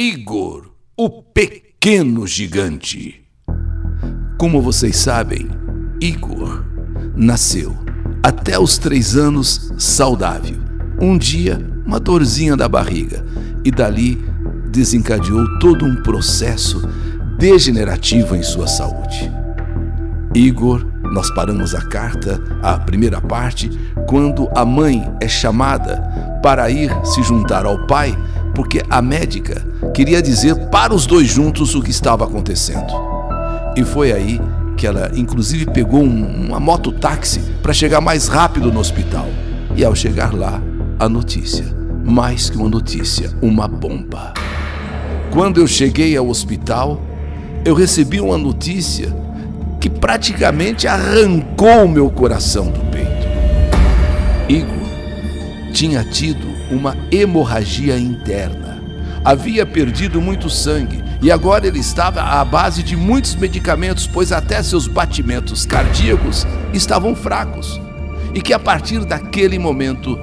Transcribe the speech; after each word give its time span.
Igor, 0.00 0.70
o 0.96 1.10
pequeno 1.10 2.24
gigante. 2.24 3.20
Como 4.38 4.62
vocês 4.62 4.96
sabem, 4.96 5.48
Igor 6.00 6.64
nasceu 7.16 7.76
até 8.22 8.56
os 8.60 8.78
três 8.78 9.16
anos 9.16 9.74
saudável. 9.76 10.56
Um 11.02 11.18
dia, 11.18 11.60
uma 11.84 11.98
dorzinha 11.98 12.56
da 12.56 12.68
barriga 12.68 13.26
e 13.64 13.72
dali 13.72 14.24
desencadeou 14.70 15.58
todo 15.58 15.84
um 15.84 16.00
processo 16.00 16.80
degenerativo 17.36 18.36
em 18.36 18.42
sua 18.44 18.68
saúde. 18.68 19.28
Igor, 20.32 20.86
nós 21.12 21.28
paramos 21.34 21.74
a 21.74 21.80
carta, 21.80 22.40
a 22.62 22.78
primeira 22.78 23.20
parte, 23.20 23.68
quando 24.06 24.48
a 24.54 24.64
mãe 24.64 25.12
é 25.20 25.26
chamada 25.26 26.00
para 26.40 26.70
ir 26.70 26.88
se 27.04 27.20
juntar 27.24 27.66
ao 27.66 27.84
pai, 27.88 28.16
porque 28.58 28.82
a 28.90 29.00
médica 29.00 29.64
queria 29.94 30.20
dizer 30.20 30.56
para 30.66 30.92
os 30.92 31.06
dois 31.06 31.28
juntos 31.28 31.76
o 31.76 31.80
que 31.80 31.92
estava 31.92 32.24
acontecendo. 32.24 32.92
E 33.76 33.84
foi 33.84 34.10
aí 34.10 34.40
que 34.76 34.84
ela, 34.84 35.12
inclusive, 35.14 35.64
pegou 35.66 36.02
um, 36.02 36.48
uma 36.48 36.58
mototáxi 36.58 37.38
para 37.62 37.72
chegar 37.72 38.00
mais 38.00 38.26
rápido 38.26 38.72
no 38.72 38.80
hospital. 38.80 39.28
E 39.76 39.84
ao 39.84 39.94
chegar 39.94 40.34
lá, 40.34 40.60
a 40.98 41.08
notícia, 41.08 41.66
mais 42.04 42.50
que 42.50 42.56
uma 42.56 42.68
notícia, 42.68 43.30
uma 43.40 43.68
bomba. 43.68 44.34
Quando 45.30 45.60
eu 45.60 45.66
cheguei 45.68 46.16
ao 46.16 46.28
hospital, 46.28 47.00
eu 47.64 47.76
recebi 47.76 48.20
uma 48.20 48.36
notícia 48.36 49.14
que 49.78 49.88
praticamente 49.88 50.88
arrancou 50.88 51.84
o 51.84 51.88
meu 51.88 52.10
coração 52.10 52.72
do 52.72 52.80
peito. 52.90 53.28
Igor 54.48 54.88
tinha 55.72 56.02
tido 56.02 56.47
uma 56.70 56.96
hemorragia 57.10 57.98
interna. 57.98 58.78
Havia 59.24 59.66
perdido 59.66 60.20
muito 60.20 60.48
sangue 60.48 61.02
e 61.20 61.30
agora 61.30 61.66
ele 61.66 61.80
estava 61.80 62.22
à 62.22 62.44
base 62.44 62.82
de 62.82 62.96
muitos 62.96 63.34
medicamentos, 63.34 64.06
pois 64.06 64.30
até 64.32 64.62
seus 64.62 64.86
batimentos 64.86 65.66
cardíacos 65.66 66.46
estavam 66.72 67.14
fracos. 67.14 67.80
E 68.32 68.40
que 68.40 68.52
a 68.52 68.58
partir 68.58 69.04
daquele 69.04 69.58
momento 69.58 70.18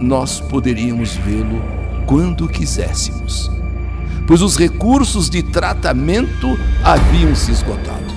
nós 0.00 0.40
poderíamos 0.40 1.14
vê-lo 1.14 1.62
quando 2.06 2.48
quiséssemos, 2.48 3.50
pois 4.26 4.42
os 4.42 4.56
recursos 4.56 5.30
de 5.30 5.42
tratamento 5.42 6.58
haviam 6.82 7.34
se 7.34 7.52
esgotado. 7.52 8.12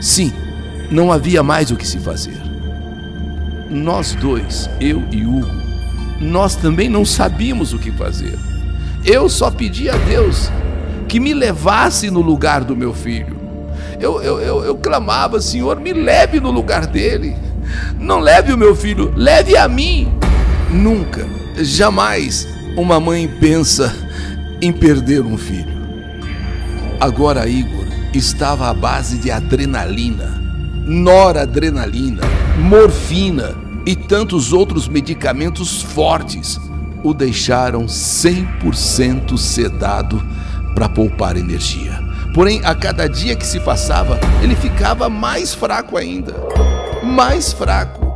Sim, 0.00 0.32
não 0.90 1.12
havia 1.12 1.42
mais 1.42 1.70
o 1.70 1.76
que 1.76 1.86
se 1.86 1.98
fazer. 1.98 2.40
Nós 3.70 4.14
dois, 4.14 4.68
eu 4.80 5.02
e 5.12 5.24
Hugo, 5.24 5.57
nós 6.20 6.56
também 6.56 6.88
não 6.88 7.04
sabíamos 7.04 7.72
o 7.72 7.78
que 7.78 7.90
fazer. 7.92 8.38
Eu 9.04 9.28
só 9.28 9.50
pedi 9.50 9.88
a 9.88 9.96
Deus 9.96 10.50
que 11.08 11.20
me 11.20 11.32
levasse 11.32 12.10
no 12.10 12.20
lugar 12.20 12.64
do 12.64 12.76
meu 12.76 12.92
filho. 12.92 13.36
Eu, 14.00 14.22
eu, 14.22 14.40
eu, 14.40 14.64
eu 14.64 14.76
clamava, 14.76 15.40
Senhor, 15.40 15.80
me 15.80 15.92
leve 15.92 16.40
no 16.40 16.50
lugar 16.50 16.86
dele. 16.86 17.36
Não 17.98 18.20
leve 18.20 18.52
o 18.52 18.58
meu 18.58 18.74
filho, 18.74 19.12
leve 19.16 19.56
a 19.56 19.68
mim. 19.68 20.12
Nunca, 20.70 21.26
jamais 21.56 22.46
uma 22.76 23.00
mãe 23.00 23.28
pensa 23.40 23.94
em 24.60 24.72
perder 24.72 25.22
um 25.22 25.38
filho. 25.38 25.78
Agora, 27.00 27.48
Igor 27.48 27.86
estava 28.12 28.68
à 28.68 28.74
base 28.74 29.18
de 29.18 29.30
adrenalina, 29.30 30.40
noradrenalina, 30.84 32.22
morfina 32.58 33.67
e 33.88 33.96
tantos 33.96 34.52
outros 34.52 34.86
medicamentos 34.86 35.80
fortes 35.80 36.60
o 37.02 37.14
deixaram 37.14 37.86
100% 37.86 39.38
sedado 39.38 40.22
para 40.74 40.90
poupar 40.90 41.38
energia. 41.38 41.98
Porém, 42.34 42.60
a 42.66 42.74
cada 42.74 43.08
dia 43.08 43.34
que 43.34 43.46
se 43.46 43.58
passava, 43.58 44.20
ele 44.42 44.54
ficava 44.54 45.08
mais 45.08 45.54
fraco 45.54 45.96
ainda. 45.96 46.34
Mais 47.02 47.50
fraco. 47.50 48.06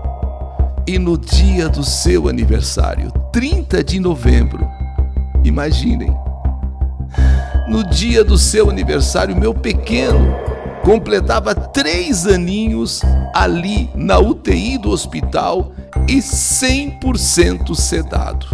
E 0.86 0.98
no 0.98 1.16
dia 1.16 1.70
do 1.70 1.82
seu 1.82 2.28
aniversário, 2.28 3.10
30 3.32 3.82
de 3.82 3.98
novembro, 3.98 4.68
imaginem, 5.42 6.14
no 7.66 7.82
dia 7.82 8.22
do 8.22 8.36
seu 8.36 8.68
aniversário, 8.68 9.34
meu 9.34 9.54
pequeno 9.54 10.51
completava 10.82 11.54
três 11.54 12.26
aninhos 12.26 13.02
ali 13.34 13.88
na 13.94 14.18
UTI 14.18 14.78
do 14.78 14.90
hospital 14.90 15.72
e 16.08 16.16
100% 16.18 17.74
sedado. 17.74 18.46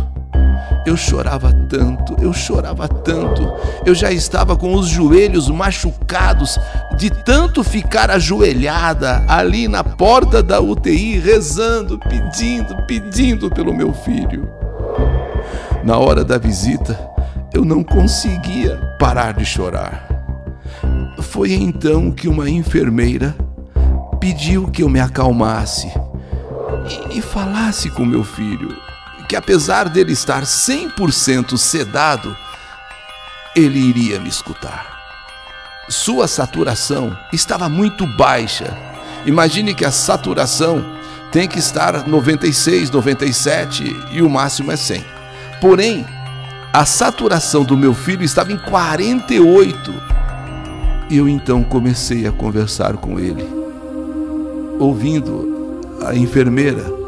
Eu 0.86 0.96
chorava 0.96 1.52
tanto, 1.68 2.16
eu 2.20 2.32
chorava 2.32 2.88
tanto. 2.88 3.52
Eu 3.84 3.94
já 3.94 4.10
estava 4.10 4.56
com 4.56 4.74
os 4.74 4.86
joelhos 4.86 5.48
machucados 5.48 6.58
de 6.96 7.10
tanto 7.10 7.62
ficar 7.62 8.10
ajoelhada 8.10 9.24
ali 9.28 9.68
na 9.68 9.84
porta 9.84 10.42
da 10.42 10.60
UTI, 10.60 11.18
rezando, 11.18 11.98
pedindo, 11.98 12.76
pedindo 12.86 13.50
pelo 13.50 13.74
meu 13.74 13.92
filho. 13.92 14.48
Na 15.84 15.98
hora 15.98 16.24
da 16.24 16.38
visita, 16.38 16.98
eu 17.52 17.64
não 17.64 17.82
conseguia 17.82 18.76
parar 18.98 19.34
de 19.34 19.44
chorar. 19.44 20.17
Foi 21.30 21.52
então 21.52 22.10
que 22.10 22.28
uma 22.28 22.48
enfermeira 22.48 23.36
pediu 24.18 24.68
que 24.68 24.82
eu 24.82 24.88
me 24.88 24.98
acalmasse 24.98 25.86
e, 27.12 27.18
e 27.18 27.22
falasse 27.22 27.90
com 27.90 28.04
meu 28.04 28.24
filho 28.24 28.76
que 29.28 29.36
apesar 29.36 29.90
dele 29.90 30.12
estar 30.12 30.42
100% 30.42 31.58
sedado, 31.58 32.34
ele 33.54 33.78
iria 33.78 34.18
me 34.18 34.28
escutar. 34.28 34.96
Sua 35.86 36.26
saturação 36.26 37.16
estava 37.30 37.68
muito 37.68 38.06
baixa. 38.06 38.74
Imagine 39.26 39.74
que 39.74 39.84
a 39.84 39.90
saturação 39.90 40.96
tem 41.30 41.46
que 41.46 41.58
estar 41.58 42.08
96, 42.08 42.90
97 42.90 43.96
e 44.12 44.22
o 44.22 44.30
máximo 44.30 44.72
é 44.72 44.76
100. 44.76 45.04
Porém, 45.60 46.06
a 46.72 46.86
saturação 46.86 47.64
do 47.64 47.76
meu 47.76 47.92
filho 47.92 48.24
estava 48.24 48.50
em 48.50 48.58
48. 48.58 50.17
Eu 51.10 51.28
então 51.28 51.64
comecei 51.64 52.26
a 52.26 52.32
conversar 52.32 52.96
com 52.98 53.18
ele, 53.18 53.44
ouvindo 54.78 55.80
a 56.04 56.14
enfermeira 56.14 56.98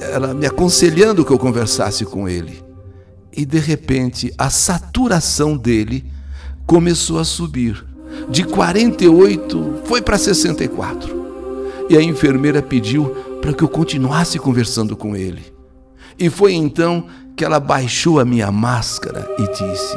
ela 0.00 0.34
me 0.34 0.46
aconselhando 0.46 1.24
que 1.24 1.32
eu 1.32 1.38
conversasse 1.38 2.04
com 2.04 2.28
ele. 2.28 2.62
E 3.32 3.44
de 3.44 3.58
repente 3.58 4.32
a 4.36 4.50
saturação 4.50 5.56
dele 5.56 6.04
começou 6.66 7.18
a 7.18 7.24
subir. 7.24 7.84
De 8.28 8.44
48 8.44 9.82
foi 9.84 10.00
para 10.00 10.18
64. 10.18 11.26
E 11.88 11.96
a 11.96 12.02
enfermeira 12.02 12.62
pediu 12.62 13.06
para 13.40 13.52
que 13.52 13.62
eu 13.62 13.68
continuasse 13.68 14.38
conversando 14.38 14.96
com 14.96 15.14
ele. 15.14 15.54
E 16.18 16.30
foi 16.30 16.54
então 16.54 17.06
que 17.36 17.44
ela 17.44 17.60
baixou 17.60 18.18
a 18.18 18.24
minha 18.24 18.50
máscara 18.50 19.28
e 19.38 19.46
disse: 19.48 19.96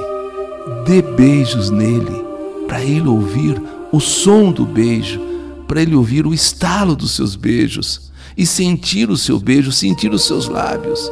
Dê 0.86 1.02
beijos 1.02 1.70
nele, 1.70 2.26
para 2.70 2.84
ele 2.84 3.08
ouvir 3.08 3.60
o 3.92 4.00
som 4.00 4.52
do 4.52 4.64
beijo, 4.64 5.20
para 5.68 5.82
ele 5.82 5.96
ouvir 5.96 6.28
o 6.28 6.34
estalo 6.36 6.96
dos 6.96 7.16
seus 7.16 7.36
beijos 7.36 8.12
e 8.38 8.46
sentir 8.46 9.10
o 9.10 9.18
seu 9.18 9.40
beijo, 9.40 9.72
sentir 9.72 10.14
os 10.14 10.24
seus 10.24 10.48
lábios. 10.48 11.12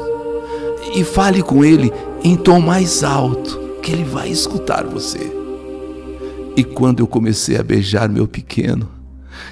E 0.96 1.04
fale 1.04 1.42
com 1.42 1.66
ele 1.66 1.92
em 2.24 2.36
tom 2.38 2.60
mais 2.62 3.04
alto, 3.04 3.60
que 3.82 3.92
ele 3.92 4.04
vai 4.04 4.30
escutar 4.30 4.86
você. 4.86 5.32
E 6.56 6.64
quando 6.64 7.00
eu 7.00 7.08
comecei 7.08 7.58
a 7.58 7.64
beijar 7.64 8.08
meu 8.08 8.28
pequeno, 8.28 8.88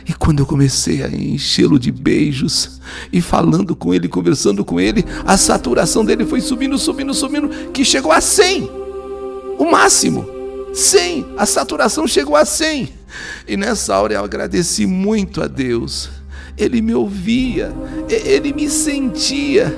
e 0.07 0.13
quando 0.13 0.41
eu 0.41 0.45
comecei 0.45 1.03
a 1.03 1.09
enchê-lo 1.09 1.79
de 1.79 1.91
beijos 1.91 2.79
e 3.11 3.19
falando 3.19 3.75
com 3.75 3.95
ele, 3.95 4.07
conversando 4.07 4.63
com 4.63 4.79
ele, 4.79 5.03
a 5.25 5.37
saturação 5.37 6.05
dele 6.05 6.23
foi 6.23 6.39
subindo, 6.39 6.77
subindo, 6.77 7.15
subindo, 7.15 7.49
que 7.71 7.83
chegou 7.83 8.11
a 8.11 8.21
100. 8.21 8.69
O 9.57 9.71
máximo. 9.71 10.35
100. 10.75 11.33
A 11.37 11.45
saturação 11.45 12.07
chegou 12.07 12.35
a 12.35 12.45
100. 12.45 12.93
E 13.47 13.55
nessa 13.55 13.99
hora 13.99 14.15
eu 14.15 14.23
agradeci 14.23 14.85
muito 14.85 15.41
a 15.41 15.47
Deus 15.47 16.09
ele 16.57 16.81
me 16.81 16.93
ouvia, 16.93 17.73
ele 18.07 18.53
me 18.53 18.69
sentia. 18.69 19.77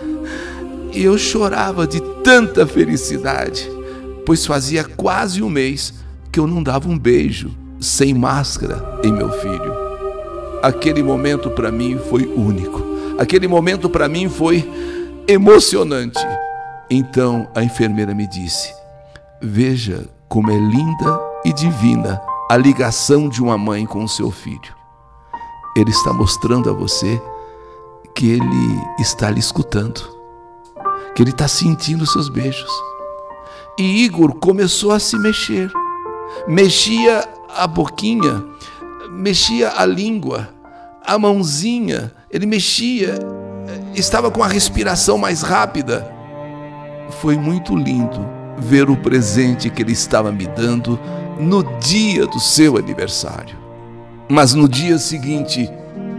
E 0.93 1.03
eu 1.03 1.17
chorava 1.17 1.85
de 1.85 2.01
tanta 2.23 2.65
felicidade, 2.65 3.69
pois 4.25 4.45
fazia 4.45 4.83
quase 4.83 5.41
um 5.41 5.49
mês 5.49 5.93
que 6.31 6.39
eu 6.39 6.47
não 6.47 6.61
dava 6.63 6.89
um 6.89 6.97
beijo 6.97 7.51
sem 7.79 8.13
máscara 8.13 8.99
em 9.03 9.11
meu 9.11 9.31
filho. 9.31 9.75
Aquele 10.61 11.03
momento 11.03 11.51
para 11.51 11.71
mim 11.71 11.99
foi 12.09 12.25
único. 12.25 12.83
Aquele 13.17 13.47
momento 13.47 13.89
para 13.89 14.07
mim 14.07 14.29
foi 14.29 14.67
emocionante. 15.27 16.19
Então 16.89 17.47
a 17.53 17.63
enfermeira 17.63 18.13
me 18.13 18.27
disse: 18.27 18.73
Veja 19.41 20.05
como 20.29 20.51
é 20.51 20.57
linda 20.57 21.19
e 21.45 21.53
divina 21.53 22.21
a 22.49 22.57
ligação 22.57 23.29
de 23.29 23.41
uma 23.41 23.57
mãe 23.57 23.85
com 23.85 24.03
o 24.03 24.09
seu 24.09 24.31
filho. 24.31 24.75
Ele 25.75 25.91
está 25.91 26.11
mostrando 26.11 26.69
a 26.69 26.73
você 26.73 27.21
que 28.15 28.31
Ele 28.31 28.81
está 28.99 29.29
lhe 29.29 29.39
escutando, 29.39 30.01
que 31.13 31.21
Ele 31.21 31.31
está 31.31 31.47
sentindo 31.47 32.05
seus 32.05 32.29
beijos. 32.29 32.71
E 33.77 34.03
Igor 34.03 34.35
começou 34.35 34.91
a 34.91 34.99
se 34.99 35.17
mexer. 35.19 35.71
Mexia 36.47 37.27
a 37.55 37.67
boquinha, 37.67 38.43
mexia 39.11 39.73
a 39.77 39.85
língua, 39.85 40.49
a 41.05 41.17
mãozinha, 41.17 42.13
ele 42.29 42.45
mexia, 42.45 43.17
estava 43.95 44.29
com 44.29 44.43
a 44.43 44.47
respiração 44.47 45.17
mais 45.17 45.41
rápida. 45.41 46.13
Foi 47.21 47.37
muito 47.37 47.75
lindo 47.75 48.36
ver 48.57 48.89
o 48.89 48.97
presente 48.97 49.69
que 49.69 49.81
ele 49.81 49.91
estava 49.91 50.31
me 50.31 50.47
dando 50.47 50.99
no 51.39 51.63
dia 51.79 52.25
do 52.25 52.39
seu 52.39 52.77
aniversário. 52.77 53.55
Mas 54.29 54.53
no 54.53 54.67
dia 54.67 54.97
seguinte, 54.97 55.69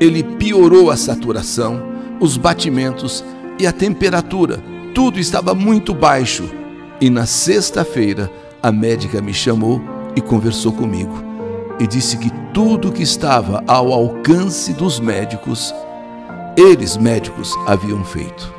ele 0.00 0.22
piorou 0.22 0.90
a 0.90 0.96
saturação, 0.96 1.82
os 2.20 2.36
batimentos 2.36 3.24
e 3.58 3.66
a 3.66 3.72
temperatura. 3.72 4.62
Tudo 4.94 5.18
estava 5.18 5.54
muito 5.54 5.94
baixo. 5.94 6.48
E 7.00 7.10
na 7.10 7.26
sexta-feira, 7.26 8.30
a 8.62 8.72
médica 8.72 9.20
me 9.20 9.34
chamou 9.34 9.80
e 10.16 10.20
conversou 10.20 10.72
comigo 10.72 11.28
e 11.78 11.86
disse 11.86 12.16
que 12.16 12.30
tudo 12.52 12.92
que 12.92 13.02
estava 13.02 13.62
ao 13.66 13.92
alcance 13.92 14.72
dos 14.72 14.98
médicos, 14.98 15.74
eles 16.56 16.96
médicos 16.96 17.54
haviam 17.66 18.04
feito. 18.04 18.52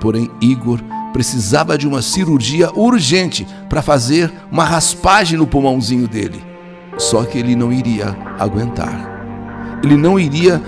Porém, 0.00 0.30
Igor 0.40 0.80
precisava 1.12 1.76
de 1.76 1.86
uma 1.86 2.02
cirurgia 2.02 2.70
urgente 2.74 3.46
para 3.68 3.82
fazer 3.82 4.32
uma 4.50 4.64
raspagem 4.64 5.38
no 5.38 5.46
pulmãozinho 5.46 6.08
dele. 6.08 6.42
Só 6.98 7.24
que 7.24 7.38
ele 7.38 7.54
não 7.54 7.72
iria 7.72 8.16
aguentar. 8.38 9.10
Ele 9.82 9.96
não 9.96 10.18
iria 10.18 10.62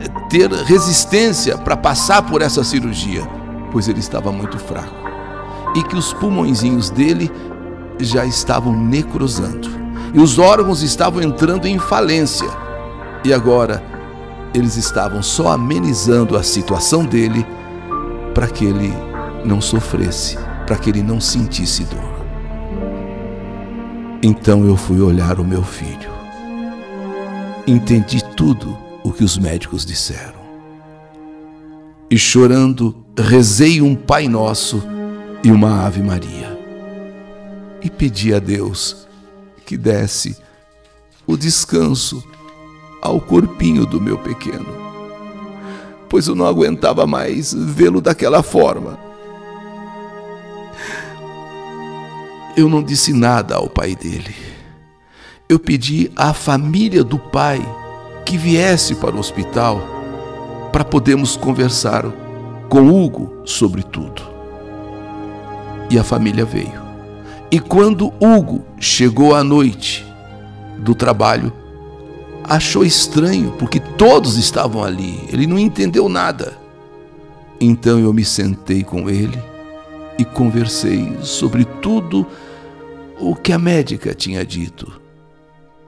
eh, 0.00 0.08
ter 0.28 0.50
resistência 0.50 1.56
para 1.56 1.76
passar 1.76 2.22
por 2.22 2.42
essa 2.42 2.64
cirurgia, 2.64 3.22
pois 3.70 3.88
ele 3.88 4.00
estava 4.00 4.32
muito 4.32 4.58
fraco. 4.58 4.94
E 5.74 5.82
que 5.82 5.96
os 5.96 6.12
pulmõezinhos 6.12 6.90
dele 6.90 7.30
já 8.00 8.24
estavam 8.24 8.72
necrosando. 8.74 9.68
E 10.12 10.20
os 10.20 10.38
órgãos 10.38 10.82
estavam 10.82 11.22
entrando 11.22 11.66
em 11.66 11.78
falência. 11.78 12.48
E 13.24 13.32
agora 13.32 13.82
eles 14.54 14.76
estavam 14.76 15.22
só 15.22 15.48
amenizando 15.48 16.36
a 16.36 16.42
situação 16.42 17.04
dele 17.04 17.46
para 18.34 18.46
que 18.46 18.64
ele 18.64 18.92
não 19.46 19.60
sofresse, 19.60 20.36
para 20.66 20.76
que 20.76 20.90
ele 20.90 21.02
não 21.02 21.20
sentisse 21.20 21.84
dor. 21.84 22.16
Então 24.22 24.66
eu 24.66 24.76
fui 24.76 25.00
olhar 25.00 25.38
o 25.38 25.44
meu 25.44 25.62
filho. 25.62 26.10
Entendi 27.66 28.22
tudo 28.36 28.76
o 29.04 29.12
que 29.12 29.22
os 29.22 29.38
médicos 29.38 29.86
disseram. 29.86 30.44
E 32.10 32.18
chorando, 32.18 33.04
rezei 33.18 33.80
um 33.80 33.94
Pai 33.94 34.28
Nosso 34.28 34.82
e 35.42 35.50
uma 35.50 35.84
Ave 35.84 36.02
Maria. 36.02 36.58
E 37.82 37.88
pedi 37.88 38.34
a 38.34 38.38
Deus 38.38 39.06
que 39.64 39.76
desse 39.76 40.36
o 41.26 41.36
descanso 41.36 42.22
ao 43.02 43.20
corpinho 43.20 43.84
do 43.84 44.00
meu 44.00 44.18
pequeno, 44.18 44.66
pois 46.08 46.28
eu 46.28 46.34
não 46.34 46.46
aguentava 46.46 47.06
mais 47.06 47.52
vê-lo 47.52 48.00
daquela 48.00 48.42
forma. 48.42 49.05
Eu 52.56 52.70
não 52.70 52.82
disse 52.82 53.12
nada 53.12 53.56
ao 53.56 53.68
pai 53.68 53.94
dele. 53.94 54.34
Eu 55.46 55.58
pedi 55.58 56.10
à 56.16 56.32
família 56.32 57.04
do 57.04 57.18
pai 57.18 57.60
que 58.24 58.38
viesse 58.38 58.94
para 58.94 59.14
o 59.14 59.18
hospital 59.18 59.86
para 60.72 60.82
podermos 60.82 61.36
conversar 61.36 62.10
com 62.70 62.88
Hugo 62.88 63.42
sobre 63.44 63.82
tudo. 63.82 64.22
E 65.90 65.98
a 65.98 66.02
família 66.02 66.46
veio. 66.46 66.80
E 67.50 67.60
quando 67.60 68.10
Hugo 68.18 68.64
chegou 68.80 69.34
à 69.34 69.44
noite 69.44 70.02
do 70.78 70.94
trabalho, 70.94 71.52
achou 72.42 72.86
estranho, 72.86 73.52
porque 73.58 73.78
todos 73.78 74.38
estavam 74.38 74.82
ali, 74.82 75.20
ele 75.30 75.46
não 75.46 75.58
entendeu 75.58 76.08
nada. 76.08 76.56
Então 77.60 77.98
eu 77.98 78.14
me 78.14 78.24
sentei 78.24 78.82
com 78.82 79.10
ele 79.10 79.38
e 80.18 80.24
conversei 80.24 81.16
sobre 81.22 81.64
tudo 81.64 82.26
o 83.18 83.34
que 83.34 83.52
a 83.52 83.58
médica 83.58 84.14
tinha 84.14 84.44
dito. 84.44 85.00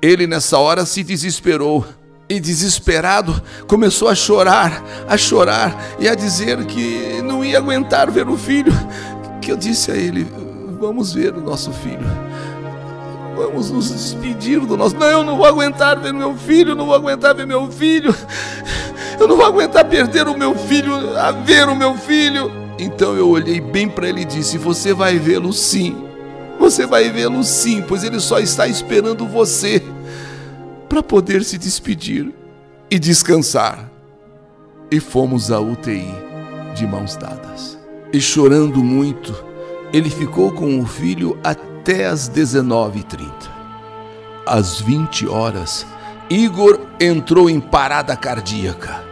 Ele 0.01 0.27
nessa 0.27 0.59
hora 0.59 0.87
se 0.87 1.03
desesperou 1.03 1.85
e, 2.29 2.39
desesperado, 2.39 3.43
começou 3.67 4.09
a 4.09 4.15
chorar, 4.15 4.85
a 5.09 5.17
chorar 5.17 5.97
e 5.99 6.09
a 6.09 6.15
dizer 6.15 6.65
que 6.67 7.23
não 7.23 7.45
ia 7.45 7.59
aguentar 7.59 8.11
ver 8.11 8.29
o 8.29 8.37
filho. 8.37 8.73
Que 9.41 9.51
eu 9.51 9.57
disse 9.57 9.91
a 9.91 9.97
ele: 9.97 10.27
Vamos 10.79 11.15
ver 11.15 11.35
o 11.35 11.41
nosso 11.41 11.73
filho. 11.73 12.07
Vamos 13.35 13.71
nos 13.71 13.91
despedir 13.91 14.61
do 14.61 14.77
nosso. 14.77 14.97
Não, 14.97 15.07
eu 15.07 15.25
não 15.25 15.37
vou 15.37 15.47
aguentar 15.47 15.99
ver 15.99 16.13
meu 16.13 16.37
filho, 16.37 16.75
não 16.75 16.87
vou 16.87 16.95
aguentar 16.95 17.35
ver 17.35 17.47
meu 17.47 17.71
filho. 17.71 18.15
Eu 19.19 19.27
não 19.27 19.37
vou 19.37 19.47
aguentar 19.47 19.85
perder 19.85 20.29
o 20.29 20.39
meu 20.39 20.55
filho, 20.55 21.19
a 21.19 21.33
ver 21.33 21.69
o 21.69 21.75
meu 21.75 21.97
filho. 21.97 22.68
Então 22.79 23.15
eu 23.17 23.29
olhei 23.29 23.61
bem 23.61 23.89
para 23.89 24.09
ele 24.09 24.23
e 24.23 24.25
disse: 24.25 24.57
Você 24.57 24.95
vai 24.95 25.19
vê-lo 25.19 25.53
sim. 25.53 25.97
Você 26.59 26.87
vai 26.87 27.11
vê-lo 27.11 27.43
sim, 27.45 27.83
pois 27.87 28.05
ele 28.05 28.21
só 28.21 28.39
está 28.39 28.67
esperando 28.67 29.27
você 29.27 29.83
para 30.89 31.03
poder 31.03 31.45
se 31.45 31.59
despedir 31.59 32.33
e 32.91 32.99
descansar. 32.99 33.91
E 34.91 35.01
fomos 35.01 35.51
à 35.51 35.61
UTI 35.61 36.09
de 36.75 36.87
mãos 36.87 37.17
dadas. 37.17 37.79
E 38.13 38.21
chorando 38.21 38.83
muito, 38.83 39.35
ele 39.93 40.09
ficou 40.09 40.53
com 40.53 40.81
o 40.81 40.87
filho 40.87 41.39
até 41.45 42.07
às 42.07 42.29
19h30. 42.29 43.31
Às 44.47 44.81
20 44.81 45.29
horas, 45.29 45.87
Igor 46.31 46.81
entrou 46.99 47.51
em 47.51 47.61
parada 47.61 48.17
cardíaca. 48.17 49.05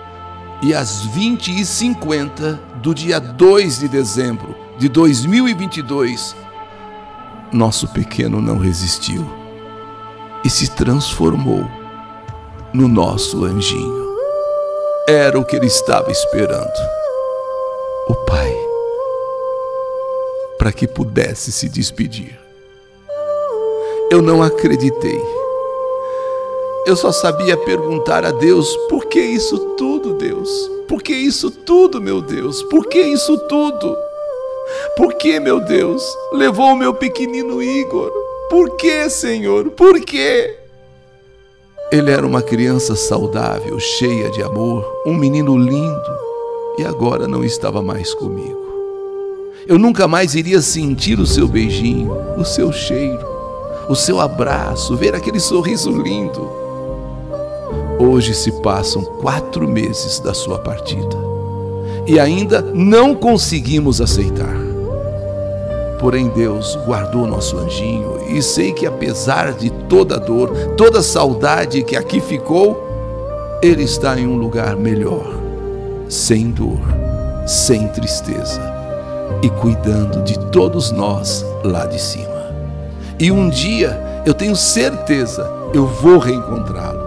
E 0.63 0.75
às 0.75 1.07
20h50 1.09 2.59
do 2.87 2.95
dia 2.95 3.19
2 3.19 3.81
de 3.81 3.89
dezembro 3.89 4.55
de 4.79 4.89
2022, 4.89 6.37
nosso 7.53 7.89
pequeno 7.89 8.41
não 8.41 8.59
resistiu 8.59 9.29
e 10.45 10.49
se 10.49 10.71
transformou 10.71 11.69
no 12.73 12.87
nosso 12.87 13.45
anjinho. 13.45 14.17
Era 15.09 15.37
o 15.37 15.45
que 15.45 15.57
ele 15.57 15.67
estava 15.67 16.13
esperando. 16.13 16.71
O 18.07 18.15
pai, 18.25 18.55
para 20.57 20.71
que 20.71 20.87
pudesse 20.87 21.51
se 21.51 21.69
despedir. 21.69 22.39
Eu 24.13 24.23
não 24.23 24.45
acreditei. 24.45 25.21
Eu 26.87 26.95
só 26.95 27.11
sabia 27.11 27.57
perguntar 27.57 28.25
a 28.25 28.31
Deus: 28.31 28.77
por 28.89 29.07
que 29.07 29.21
isso 29.21 29.59
tudo, 29.77 30.15
Deus? 30.15 30.49
Por 30.87 31.03
que 31.03 31.13
isso 31.13 31.51
tudo, 31.51 32.01
meu 32.01 32.21
Deus? 32.21 32.63
Por 32.63 32.87
que 32.87 33.01
isso 33.01 33.37
tudo? 33.49 33.97
Por 34.97 35.15
que, 35.15 35.41
meu 35.41 35.59
Deus, 35.61 36.03
levou 36.33 36.67
o 36.67 36.77
meu 36.77 36.95
pequenino 36.95 37.61
Igor? 37.61 38.13
Por 38.49 38.77
que, 38.77 39.11
Senhor? 39.11 39.71
Por 39.71 40.01
que? 40.01 40.57
Ele 41.91 42.11
era 42.11 42.25
uma 42.25 42.41
criança 42.41 42.95
saudável, 42.95 43.79
cheia 43.81 44.31
de 44.31 44.43
amor, 44.43 44.85
um 45.05 45.15
menino 45.15 45.57
lindo, 45.57 46.19
e 46.79 46.85
agora 46.85 47.27
não 47.27 47.45
estava 47.45 47.83
mais 47.83 48.15
comigo. 48.15 48.65
Eu 49.67 49.77
nunca 49.79 50.07
mais 50.07 50.37
iria 50.37 50.63
sentir 50.63 51.19
o 51.19 51.27
seu 51.27 51.49
beijinho, 51.49 52.17
o 52.39 52.45
seu 52.45 52.73
cheiro, 52.73 53.27
o 53.89 53.97
seu 53.97 54.21
abraço, 54.21 54.97
ver 54.97 55.17
aquele 55.17 55.41
sorriso 55.41 55.91
lindo. 55.91 56.66
Hoje 57.99 58.35
se 58.35 58.53
passam 58.61 59.03
quatro 59.03 59.67
meses 59.67 60.21
da 60.21 60.35
sua 60.35 60.59
partida 60.59 61.17
e 62.07 62.21
ainda 62.21 62.61
não 62.61 63.15
conseguimos 63.15 64.03
aceitar. 64.03 64.55
Porém, 65.99 66.29
Deus 66.29 66.77
guardou 66.87 67.27
nosso 67.27 67.57
anjinho 67.57 68.19
e 68.29 68.43
sei 68.43 68.73
que, 68.73 68.87
apesar 68.87 69.55
de 69.55 69.71
toda 69.71 70.21
dor, 70.21 70.51
toda 70.77 71.03
saudade 71.03 71.83
que 71.83 71.97
aqui 71.97 72.21
ficou, 72.21 72.87
ele 73.63 73.85
está 73.85 74.19
em 74.19 74.27
um 74.27 74.37
lugar 74.37 74.77
melhor, 74.77 75.27
sem 76.07 76.51
dor, 76.51 76.81
sem 77.47 77.89
tristeza 77.89 78.61
e 79.43 79.49
cuidando 79.49 80.23
de 80.23 80.39
todos 80.51 80.91
nós 80.91 81.45
lá 81.65 81.87
de 81.87 82.01
cima. 82.01 82.27
E 83.19 83.33
um 83.33 83.49
dia, 83.49 84.23
eu 84.27 84.35
tenho 84.35 84.55
certeza, 84.55 85.51
eu 85.73 85.87
vou 85.87 86.19
reencontrá-lo. 86.19 87.06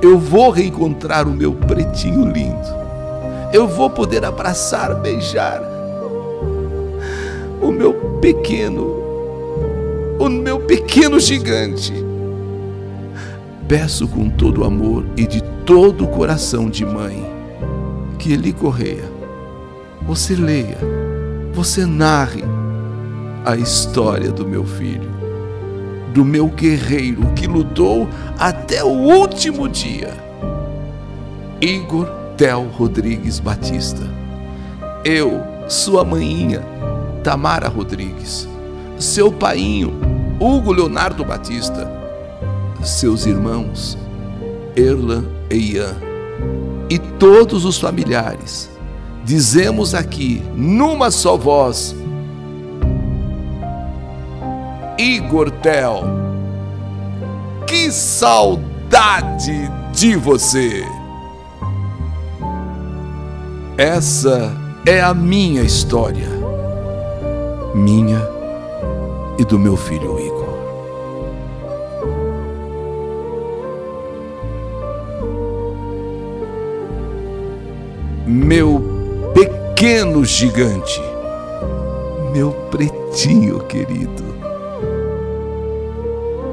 Eu 0.00 0.18
vou 0.18 0.50
reencontrar 0.50 1.26
o 1.26 1.32
meu 1.32 1.52
pretinho 1.52 2.30
lindo. 2.30 2.68
Eu 3.52 3.66
vou 3.66 3.90
poder 3.90 4.24
abraçar, 4.24 4.94
beijar 4.96 5.62
o 7.60 7.72
meu 7.72 7.92
pequeno, 8.20 8.84
o 10.18 10.28
meu 10.28 10.60
pequeno 10.60 11.18
gigante. 11.18 11.92
Peço 13.66 14.06
com 14.08 14.30
todo 14.30 14.64
amor 14.64 15.04
e 15.16 15.26
de 15.26 15.42
todo 15.66 16.04
o 16.04 16.08
coração 16.08 16.70
de 16.70 16.84
mãe 16.84 17.24
que 18.18 18.32
Eli 18.32 18.52
Correia, 18.52 19.04
você 20.02 20.34
leia, 20.34 20.78
você 21.52 21.84
narre 21.84 22.42
a 23.44 23.56
história 23.56 24.30
do 24.30 24.46
meu 24.46 24.64
filho, 24.64 25.10
do 26.12 26.24
meu 26.24 26.48
guerreiro 26.48 27.32
que 27.34 27.46
lutou 27.46 28.08
até 28.38 28.82
o 28.82 28.88
último 28.88 29.68
dia. 29.68 30.12
Igor 31.60 32.06
Tel 32.36 32.68
Rodrigues 32.76 33.40
Batista. 33.40 34.08
Eu, 35.04 35.42
sua 35.68 36.04
maninha, 36.04 36.62
Tamara 37.22 37.68
Rodrigues. 37.68 38.48
Seu 38.98 39.32
painho, 39.32 39.92
Hugo 40.40 40.72
Leonardo 40.72 41.24
Batista. 41.24 41.90
Seus 42.82 43.26
irmãos, 43.26 43.98
Erlan 44.76 45.24
e 45.50 45.74
Ian. 45.74 45.96
E 46.88 46.98
todos 46.98 47.64
os 47.64 47.78
familiares. 47.78 48.70
Dizemos 49.24 49.94
aqui, 49.94 50.42
numa 50.54 51.10
só 51.10 51.36
voz, 51.36 51.94
Igor 54.98 55.50
Tel. 55.50 56.02
Que 57.66 57.92
saudade 57.92 59.70
de 59.92 60.16
você! 60.16 60.84
Essa 63.76 64.52
é 64.84 65.00
a 65.00 65.14
minha 65.14 65.62
história, 65.62 66.28
minha 67.74 68.20
e 69.38 69.44
do 69.44 69.56
meu 69.56 69.76
filho 69.76 70.18
Igor. 70.18 70.48
Meu 78.26 78.82
pequeno 79.32 80.24
gigante, 80.24 81.00
meu 82.32 82.50
pretinho 82.68 83.60
querido. 83.60 84.37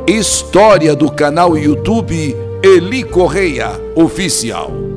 História 0.08 0.96
do 0.96 1.12
canal 1.12 1.58
YouTube 1.58 2.36
Eli 2.62 3.04
Correia 3.04 3.72
Oficial. 3.96 4.95